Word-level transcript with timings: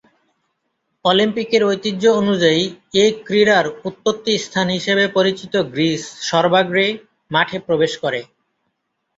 অলিম্পিকের 1.05 1.61
ঐতিহ্য 1.67 2.03
অনুযায়ী 2.21 2.63
এ 2.95 3.15
ক্রীড়ার 3.25 3.65
উৎপত্তি 3.87 4.33
স্থান 4.37 4.67
হিসেবে 4.77 5.03
পরিচিত 5.17 5.53
গ্রীস 5.73 6.01
সর্বাগ্রে 6.29 6.85
মাঠে 7.31 7.57
প্রবেশ 7.67 7.93
করে। 8.03 8.21